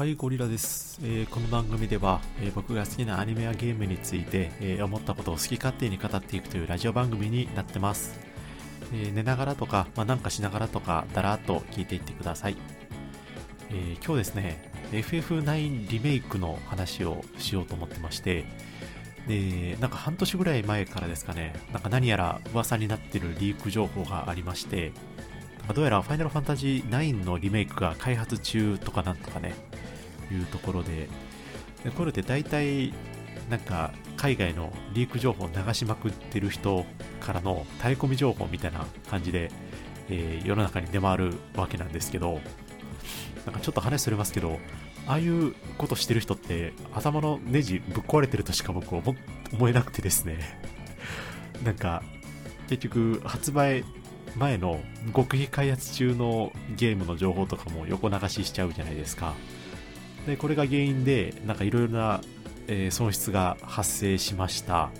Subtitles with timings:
[0.00, 0.98] はい、ゴリラです。
[1.02, 8.18] えーこの番組では、えー僕が好きなアニメやゲームについて、えー思ったことを好き勝手に語っていくというラジオ番組になってます。
[8.94, 12.56] え寝ながらとか、まあ、なんかしながらとか、だらーっと聞いていってください。
[13.72, 18.46] え今日ですね、FF9 リメイクの話をしようと思ってまして、
[19.28, 24.92] で、なんか半年ぐらい前からですかね、なんか何やら噂になってるリーク情報がありまして、
[25.74, 29.54] どうやらファイナルファンタジー9のリメイクが開発中とかなんとかね、
[30.34, 31.08] いうところで、
[31.84, 32.92] でこれって大体、
[33.48, 36.84] なんか海外のリーク情報を流しまくってる人
[37.20, 39.50] からのタレコミ情報みたいな感じで、
[40.08, 42.40] えー世の中に出回るわけなんですけど、
[43.46, 44.58] なんかちょっと話それますけど、
[45.06, 49.14] ああいうことしてる人って頭のネジぶっ壊れてるとしか僕思
[49.52, 50.60] 思えなくてですね。
[51.64, 52.02] なんか
[52.68, 53.84] 結局発売
[54.36, 54.80] 前の
[55.14, 59.34] 極秘開発中のゲームの情報とかも横流ししちゃうじゃないですか。
[60.26, 62.20] で、これが原因で、なんかいろいろな、
[62.68, 64.90] えー損失が発生しました。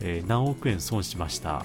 [0.00, 1.64] えー何億円損しました。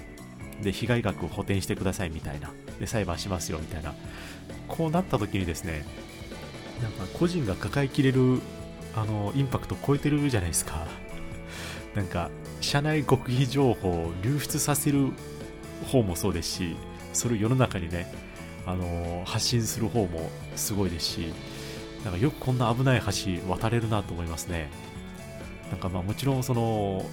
[0.62, 2.52] で、被害額を補填してくださいみたいな。
[2.80, 3.94] で、裁判しますよみたいな。
[4.68, 5.86] こうなった時にですね、
[6.82, 8.42] なんか個人が抱えきれる、
[8.96, 10.86] あの、インパクトを超えてるじゃないですか。
[11.96, 12.30] なんか、
[12.62, 15.12] 社内極秘情報を流出させる
[15.92, 16.76] 方もそうですし、
[17.14, 18.12] それを世の中にね、
[18.66, 21.34] あの発信する方もすごいですし、
[22.06, 24.70] なんかよくこんな危ない橋渡れるなと思いますね。
[25.72, 27.04] なんかまあもちろんその、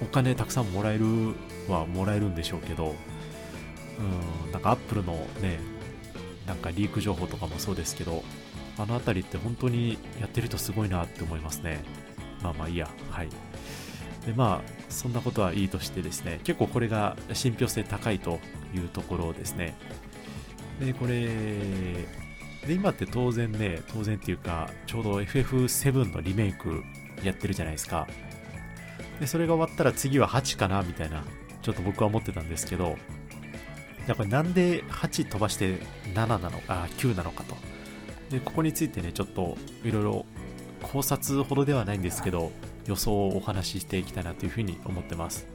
[0.00, 1.04] お金たくさんもらえる
[1.68, 2.94] はもらえるんでしょうけど、
[3.98, 5.58] うん、なんかアップルのね、
[6.46, 8.22] なんかリーク情報とかもそうですけど、
[8.78, 11.82] あのあたりって本当にやってる人すごいなって思いますね。
[12.40, 13.28] まあまあいいや、はい。
[14.24, 18.38] でまあ、そんなことはいいとしてですね、結構これが信憑性高いと
[18.72, 19.74] いうところですね。
[20.78, 21.28] で、これ、
[22.66, 26.82] で、今って当然ね、当然っていうか、ちょうど FF7 のリメイク
[27.24, 28.06] やってるじゃないですか。
[29.20, 31.24] で、それが終わったら次は8かなみたいな、
[31.62, 32.96] ちょっと僕は思ってたんですけど、
[34.06, 35.78] やっぱりなんで8飛ばして
[36.14, 37.56] 7なのか、9なのかと。
[38.30, 40.26] で、ここについてね、ちょっといろいろ
[40.82, 42.52] 考察ほどではないんですけど、
[42.86, 45.46] 予想をお話ししていきたいなというふうに思ってます。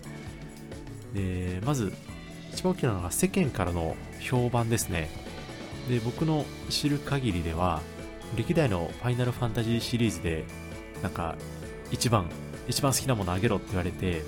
[1.14, 1.94] で、まず、
[2.54, 5.10] 一番大きなのが世間からの評判ですね。
[5.88, 7.82] で、僕の知る限りでは、
[8.36, 10.46] 歴代のファイナルファンタジーシリーズで、
[11.02, 11.36] なんか、
[11.92, 12.30] 一番、
[12.68, 14.24] 一番好きなものあげろって言われて、で、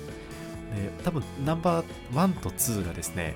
[1.04, 3.34] 多分ナンバー1と2がですね、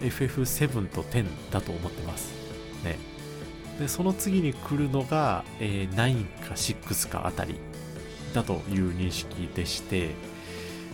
[0.00, 2.32] FF7 と10だと思ってます。
[2.84, 2.98] ね。
[3.80, 7.56] で、その次に来るのが、えー9か6かあたり
[8.34, 10.08] だという認識でして、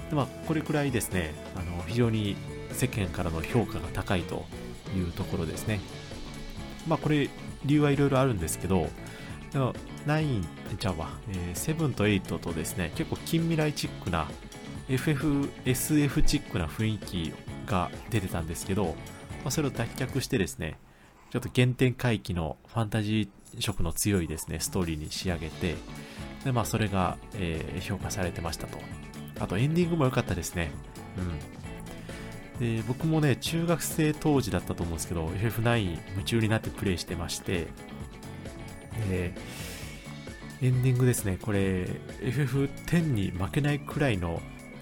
[0.09, 2.37] でまあ、これくらいですね、あの、非常に
[2.72, 4.44] 世間からの評価が高いと
[4.97, 5.81] いうところですね。
[6.87, 7.28] まあ、これ、
[7.65, 8.88] 理由はいろいろあるんですけど、
[9.53, 10.44] 9、
[10.78, 14.28] じゃあわ、えー7と8とですね、結構近未来チックな、
[14.88, 17.32] FF、SF チックな雰囲気
[17.66, 20.78] が出てたんですけど、まあ、それを脱却してですね、
[21.31, 25.76] ちょっと原点回帰のファンタジー色の強いですね、ストーリーに仕上げて、
[26.44, 28.78] で、まあ、それが、えー評価されてましたと。
[29.41, 30.70] あと、エンディングも良かったですね。
[31.19, 31.72] うん。
[32.60, 37.66] で、僕もね、中学生当時だったと思うんですけど、FF9 夢中になってプレイしてまして、
[39.08, 39.34] で、
[40.60, 41.88] エンディングですね、これ、
[42.20, 44.40] FF10 に負けないくらいの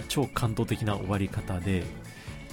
[0.09, 1.85] 超感動的な終わり方で、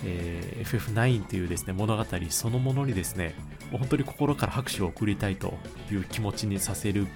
[0.06, 3.36] えー FF9 というですね、物語そのものにですね、
[3.72, 5.58] 本当に心から拍手を送りたいと
[5.92, 7.08] いう気持ちにさせる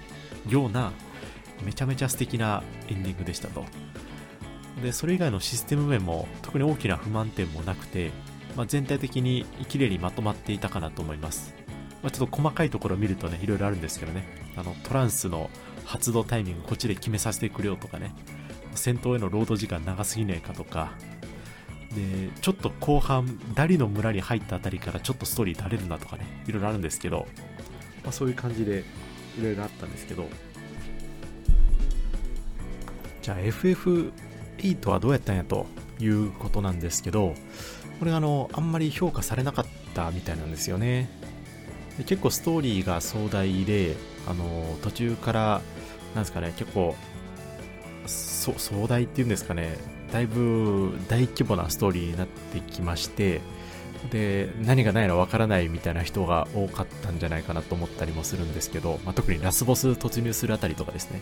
[0.48, 0.92] ような、
[1.64, 3.64] めちゃめちゃ素敵なエンディングでしたと。
[4.82, 8.10] で、それ以外のシステム面も特に大きな不満点もなくて、
[8.56, 11.54] まあ、全体的に綺麗にまとまっていたかなと思います。
[12.02, 14.24] まあ、ちょっと細かいところを見るとね、いろいろあるんですけどね、
[14.56, 15.50] あの、トランスの
[15.84, 18.12] 発動タイミングこっちで決めさせてくれよとかね、
[18.74, 20.92] 戦闘への労働時間長すぎねえかとか、
[21.94, 27.28] で、ちょっと後半、ダリの村に入ったあたりからちょっとストーリー垂れるなとかね、いろいろあるんですけど、
[28.02, 28.84] まあ、そういう感じで
[29.38, 30.28] いろいろあったんですけど、
[33.22, 34.12] じゃあ FF
[34.62, 35.66] イートはどうやったんやと
[35.98, 37.34] いうことなんですけど、
[37.98, 41.10] これがあの、あんまり評価されなかったみたいなんですよね。
[41.98, 45.60] で結構ストーリーが壮大で、あの、途中から、
[46.14, 46.94] なんですかね、結構、
[48.06, 49.76] 壮大っていうんですかね、
[50.12, 53.40] だいぶ大規模なストーリーになってきまして、
[54.10, 61.20] で、何がないのわからないみたいな人が多かったんじゃないかなと思ったりもするんですけど、まあ、特にラスボス突入するあたりとかですね、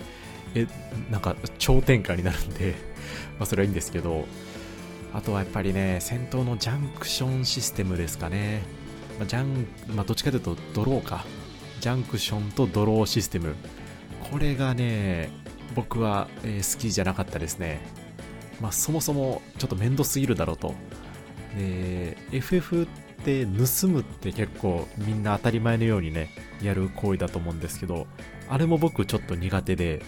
[0.54, 0.66] え、
[1.10, 2.74] なんか超展開になるんで、
[3.38, 4.26] まそれはいいんですけど、
[5.12, 8.62] あとはやっぱりね、戦闘のジャンクションシステムですかね。
[9.18, 11.24] まあ、ジャン、まあ、どっちかというとドローか。
[11.80, 13.54] ジャンクションとドローシステム。
[14.30, 15.30] これがね、
[15.74, 17.80] 僕は、え、好きじゃなかったですね。
[18.60, 20.74] まあ、そもそもちょっと面倒すぎるだろうと。
[21.56, 22.86] で、FF っ
[23.24, 26.30] て盗むって結構みんな当たり前のようにね、
[26.62, 28.06] やる行為だと思うんですけど、
[28.48, 30.02] あれも僕ちょっと苦手で、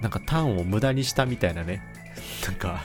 [0.00, 1.82] なんかターンを無駄にしたみたいなね、
[2.46, 2.84] なんか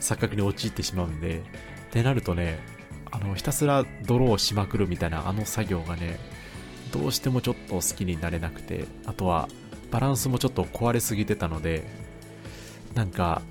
[0.00, 1.42] 錯覚に陥ってしまうんで、っ
[1.90, 2.58] てなるとね、
[3.10, 6.18] あの、ひたすらドローしまくるみたいなあの作業がね、
[6.92, 9.48] どうしてもちょっと好きになれなくて、あとは
[9.90, 11.84] バランスもちょっと壊れすぎてたので、
[12.94, 13.42] なんか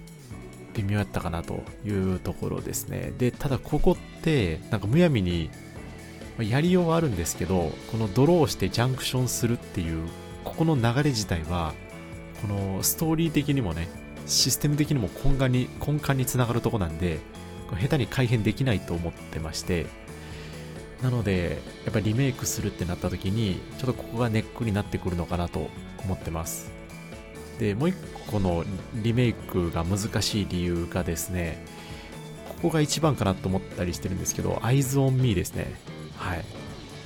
[0.77, 3.11] 微妙やったかなというところですね。
[3.17, 5.49] で、ただここって、なんかむやみに、
[6.39, 10.07] やりようはあるんですけど、このドローしてジャンクションするっていう、
[10.43, 11.73] ここの流れ自体は、
[12.41, 13.87] このストーリー的にもね、
[14.27, 17.19] システム的にも根幹に、根幹につながるとこなんで、
[17.81, 19.87] 下手に改変できないと思ってまして、
[21.01, 25.69] なので、やっぱりリメイクするってなった時に、ちょっとここがネックになってくるのかなと
[26.03, 26.76] 思ってます。
[27.59, 27.95] で、もう一
[28.31, 28.63] 個の
[28.95, 31.63] リメイクが難しい理由がですね、
[32.49, 35.73] ここが一番かなと思ったりしてるんですけど、Eyes on Me ですね。
[36.15, 36.45] はい。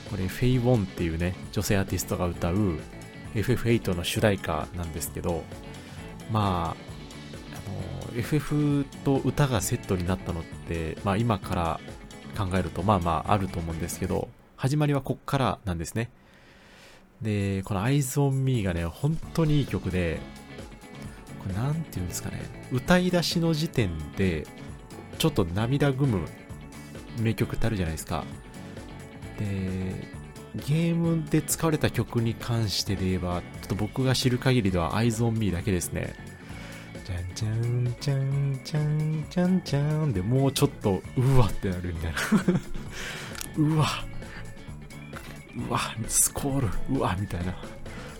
[0.10, 2.80] これ、フェイ・ウォンっていうね、女性アーティストが歌う
[3.36, 5.44] FF8 の主題歌なんですけど、
[6.32, 11.80] まああの、FF と歌がセットになったのって、まあ今から
[12.38, 16.10] 考えるとまあまああると思うんですけど、始まりはこっからなんですね。
[17.22, 20.20] で、この Eyes on Me がね、本当にいい曲で、
[21.42, 22.40] これなんて言うんですかね、
[22.72, 24.46] 歌い出しの時点で、
[25.18, 26.28] ちょっと涙ぐむ
[27.20, 28.24] 名曲ってあるじゃないですか。
[29.40, 30.08] で、
[30.68, 36.14] ゲームで使われた曲に関してで言えば、ちょっと僕が知る限りでは Eyes on Me だけですね。
[37.04, 42.18] じゃんじゃんじゃんじゃんじゃんじゃんでもうちょっとうわってなるみたいな。
[43.58, 43.88] うわ。
[45.70, 46.70] うわスコール。
[46.96, 47.56] うわみたいな。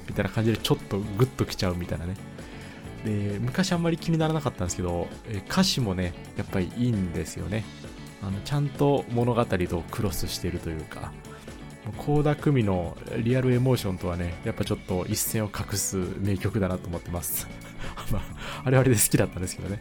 [0.08, 2.16] みたいな感じでちょっとグッときちゃうみたいなね。
[3.06, 5.08] で昔あんまり気にならなかったんですけど
[5.50, 7.64] 歌詞もねやっぱりいいんですよね
[8.22, 11.12] あのちゃんと物語とクロスしてるというか
[11.98, 17.48] 倖田來未のリアルエモーションとはねやっぱちょっと一線を画す名曲だなと思ってます
[18.12, 19.80] まあ、あれあれで好きだったんですけどね。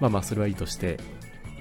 [0.00, 0.98] まあまあ、それはいいとして。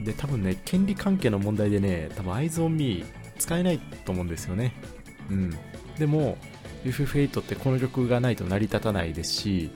[0.04, 3.06] で、多分ね、権利関係の問題でね、多分 Eyes on Me
[3.38, 4.74] 使えないと思うんですよね。
[5.30, 5.58] うん。
[5.98, 6.38] でも、
[6.84, 9.72] FF8 ってこの曲がないと成り立たないですし、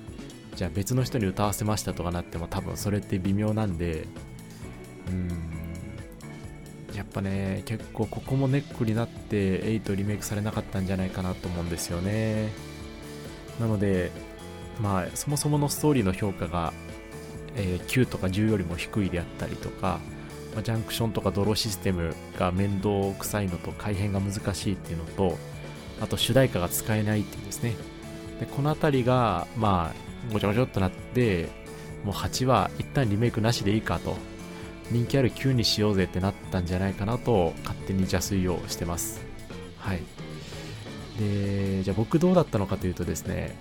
[0.55, 4.07] じゃあ別の人に歌わせましたとかなっても多分それって微妙なんで、
[5.07, 5.55] うん、
[6.95, 12.51] やっぱね、結構ここもネックになって8リメイクされなかったんじゃないかなと思うんですよね。
[13.59, 14.11] なので、
[14.81, 16.73] まあ、そもそものストーリーの評価が、
[17.55, 19.99] えー、9とか10よりも低いであったりとか、
[20.55, 25.37] ま、ジャンクションとかドローシステムが面倒くさいのと改変が難しいっていうのと、
[26.01, 27.75] あと主題歌が使えないっていうですね。
[28.39, 31.49] で、このあたりが、まあ、ごちゃごちゃっとなって、
[32.03, 34.17] もう8は一旦リメイクなしでいいかと、
[34.91, 39.21] 人気ある9にしようぜってなったんじゃないかなと、勝手に邪推をしてます。
[39.77, 40.01] はい。
[41.19, 43.55] で、じゃあ僕どうだったのかというとですね、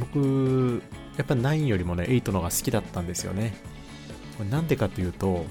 [0.00, 0.82] 僕、
[1.16, 3.54] やっぱ9よりもね、8の方が好きだったんですよね。
[4.38, 5.46] これなんでかというと、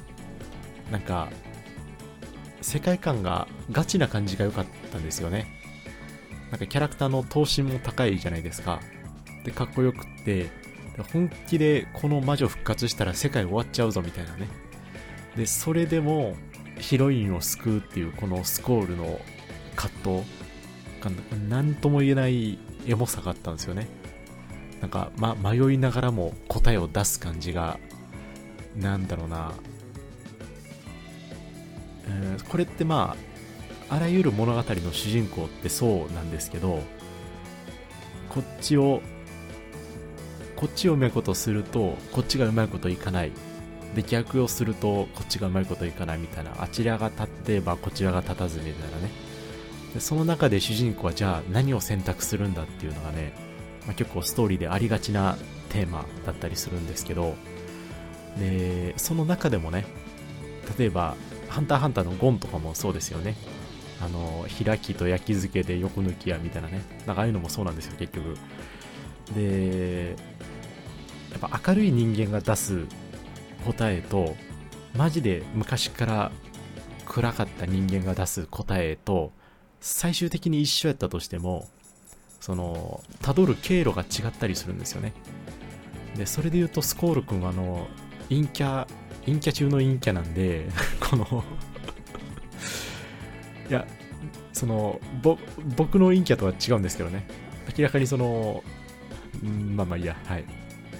[0.92, 1.30] なんか、
[2.62, 5.48] 世界観がガチな感じが良かったんですよね。
[6.50, 8.80] なんかキャラクターの頭身も高いじゃないですか。
[9.44, 10.50] で、かっこよくって、
[11.12, 14.48] 本気でこの魔女復活したら世界終わっちゃうぞみたいなね。
[15.36, 16.36] で、それでも
[16.78, 19.20] ヒロインを救うっていうこのスコールの
[19.76, 20.24] 葛藤
[21.50, 22.58] 何とも言えない
[22.88, 23.88] エモさがあったんですよね。
[24.82, 27.80] なんか、ま、迷いながらも答えを出す感じが、
[28.76, 29.54] なんだろうな、
[32.08, 33.16] えー、これってま
[33.90, 36.82] あ、あらゆる物語の主人公ってそうなんですけど、
[38.30, 39.02] こっちを、
[40.56, 43.32] こっちをうまいことすると、こっちがうまいこといかない。
[43.96, 49.12] で、逆をすると、こっちがうまいこといかないみたいな、あちらが立ってばこちらが立たずみたいなね。
[49.94, 53.34] でその中で主人公はじゃあ何を選択するんだっていうのがね、
[53.86, 55.38] まあ、結構ストーリーでありがちな
[55.70, 57.36] テーマだったりするんですけど、
[58.40, 59.86] で、その中でもね、
[60.78, 61.16] 例えば、
[61.50, 63.36] ハンターハンターのゴンとかもそうですよね。
[64.02, 66.82] あの、開きと焼き付けで横抜きやみたいなね。
[67.06, 68.36] なんかああいうのもそうなんですよ、結局。
[69.34, 70.16] で、
[71.32, 72.86] やっぱ明るい人間が出す
[73.66, 74.36] 答えと、
[74.96, 76.32] マジで昔から
[77.06, 79.32] 暗かった人間が出す答えと、
[79.80, 81.68] 最終的に一緒やったとしても、
[82.40, 85.14] その、辿る経路が違ったりするんですよね。
[86.16, 87.88] で、それで言うと、スコール君は、あの、
[88.30, 88.88] 陰キャ、
[89.26, 90.68] 陰キャ中の陰キャなんで、
[91.00, 91.44] この
[93.70, 93.88] いや、
[94.52, 95.38] その、ぼ、
[95.76, 97.26] 僕の陰キャとは違うんですけどね。
[97.78, 98.64] 明らかにその、
[99.48, 100.46] んまあまあいいや、はい。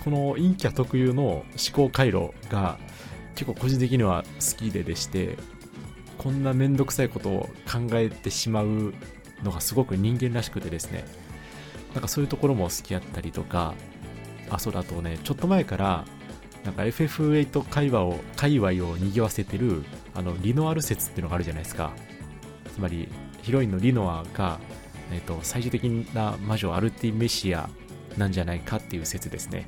[0.04, 2.78] この陰キャ特有の思考回路が
[3.36, 5.38] 結構個人的には好きででして、
[6.18, 8.94] こんなめんどくさいことを考えてしまう
[9.44, 11.06] のがすごく人間らしくてですね、
[11.94, 13.74] なんかそういうところも好きやったりとか、
[14.50, 16.06] あ、そうだとね、ちょっと前から、
[16.64, 19.84] なんか FF8 会話を、界隈を賑わせてる、
[20.14, 21.92] あの、リノアル説っていうのがあるじゃないですか。
[22.74, 23.10] つまり、
[23.42, 24.60] ヒロインのリノアが、
[25.12, 25.84] えっ、ー、と、最終的
[26.14, 27.70] な魔女アルティメシア
[28.18, 29.68] なんじゃないかっていう説ですね。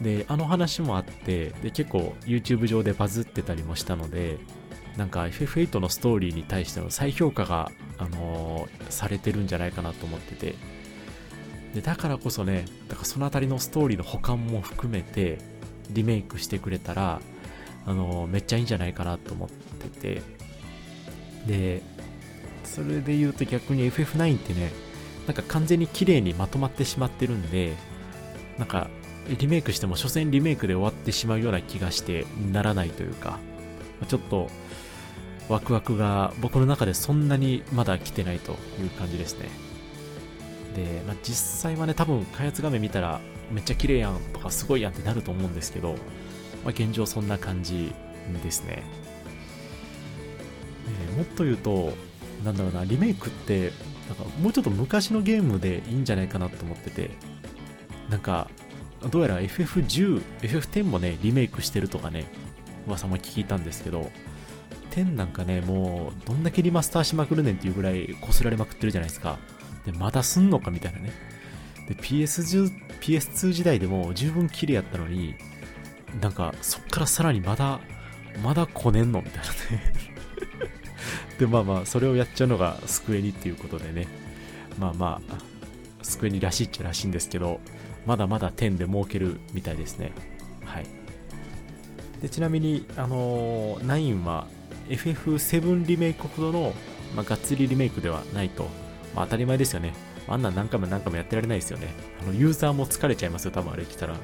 [0.00, 4.38] で、あの話もあって、で、結構 YouTube 上でバズってたりもしたので、
[4.96, 10.54] なんか FF8 のストーリーに対しての再評価が、あのー、されてるんじゃないかなと思ってて、
[11.74, 15.38] で、だからこそね、だからそのあたりのストーリーの保管も含めて、
[15.90, 17.20] リメイクしてくれたら、
[17.86, 20.22] あのー、めっちゃいいんじゃないかなと思ってて、
[21.46, 21.82] で、
[22.64, 24.72] それで言うと逆に FF9 ってね、
[25.26, 27.74] なんか完全に綺麗にまとまってしまってるんで、
[28.58, 28.88] なんか
[29.28, 33.38] リメイクしても所詮リメイクで終わってしまうような気がしてならないというか、
[34.08, 34.48] ちょっと
[35.48, 39.48] ワクワクが僕の中でそんなにまだ来てないという感じですね。
[40.74, 45.96] で、まあ、実際はね、多分開発画面見たらめっちゃ綺麗やんとかすごいやんってなると思うんですけど、ま
[46.66, 47.92] あ、現状そんな感じ
[48.42, 48.82] ですね。
[51.12, 51.94] えもっと言うと、
[52.44, 53.72] なんだろうな、リメイクって、
[54.08, 57.10] なんかもうちょっと昔のゲームでいいんじゃないかなと思ってて、
[58.10, 58.48] なんか、
[59.10, 62.24] どうやら FF10、FF10 もね、リメイクしてるとかね、
[62.86, 64.10] 噂も聞いたんですけど、
[64.92, 69.38] 10なんかね、もう、どんだけリマスターしまくるねんっていうぐらい擦られまくってるじゃないですか。
[69.84, 71.12] で、まだすんのかみたいなね。
[71.88, 75.34] で、PS10、PS2 時代でも十分綺麗やったのに、
[76.20, 77.80] なんか、そっからさらにまだ、
[78.42, 80.15] まだこねんのみたいなね
[81.38, 84.08] で、まあまあ、それをやっちゃうのがスクエニっていうことでね。
[84.78, 85.36] まあまあ、
[86.02, 87.60] スクエニらしいっちゃらしいんですけど、
[88.06, 90.12] まだまだ10で儲けるみたいですね。
[90.64, 90.86] はい。
[92.22, 94.46] でちなみに、あのー、9は
[94.88, 96.72] FF7 リメイクほどの、
[97.14, 98.68] まあ、がっつりリメイクではないと。
[99.14, 99.94] まあ、当たり前ですよね。
[100.28, 101.88] あんな何回も何回もやってられないですよね。
[102.22, 104.16] あのユーザーも疲れちゃいますよ、多分あれ来たら。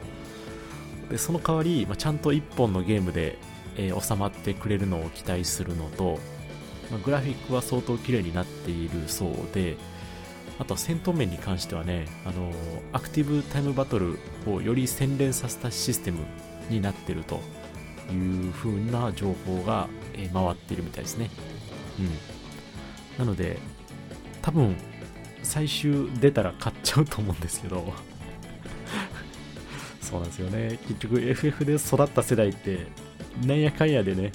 [1.10, 3.38] で、その代わり、まあ、ちゃんと1本のゲームで、
[3.76, 6.18] えー、収まってくれるのを期待するのと、
[6.92, 9.76] まあ、グラフィックは相当綺麗になっているそうで、
[10.58, 12.52] あとは戦闘面に関してはね、あの
[12.92, 16.18] アクティブタイムバトルをより洗練させたシステム
[16.68, 17.40] になってると
[18.12, 21.30] いう風な情報が、え回っているみたいですね。
[23.18, 23.24] うん。
[23.24, 23.58] なので、
[24.42, 24.76] 多分、
[25.42, 27.92] 最終出たら買っちゃうと思うんですけど
[30.00, 30.78] そうなんですよね。
[30.86, 32.86] 結局 FF で育った世代って、
[33.46, 34.32] なんやかんやでね、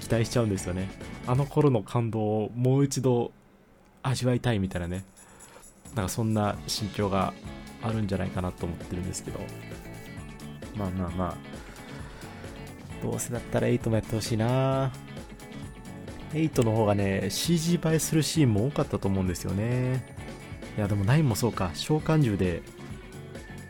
[0.00, 0.88] 期待しちゃうんですよね。
[1.30, 3.30] あの頃の感動をもう一度
[4.02, 5.04] 味わいたいみたいなね。
[5.94, 7.32] なんかそんな心境が
[7.82, 9.38] あるんじゃないかなと思ってるんですけど。
[10.76, 11.36] まあまあまあ。
[13.00, 14.90] どうせだったら8もやってほしいな
[16.32, 20.04] 8の方がね、CG 映えするシーンも多かったと思うんですよね。
[20.76, 21.70] いや、でも9もそうか。
[21.74, 22.60] 召喚獣で、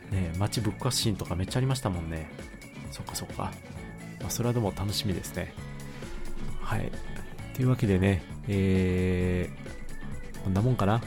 [0.09, 2.27] ね、街ぶっ壊すシーンとかめっちゃありましたもんね。
[2.89, 3.53] そっかそっか。
[4.19, 5.53] まあ、それはでも楽しみですね。
[6.59, 6.91] はい。
[7.53, 11.01] というわけでね、えー、こんなもんかな。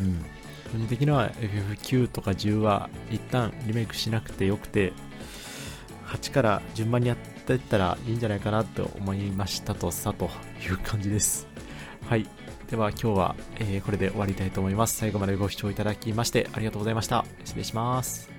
[0.00, 0.24] うん。
[0.72, 4.92] 個人的には FF9 とか10は一旦リメイクしなくてよくて、
[6.06, 10.30] 8から順番にやっていったらいいんじゃないかなと思いましたとさと
[10.66, 11.46] いう感じです。
[12.06, 12.26] はい。
[12.70, 14.96] では今日は、えー、これで終わりたいと思います。
[14.96, 17.24] 最後までご視聴いただきましてありがとうございました。
[17.44, 18.37] 失礼します。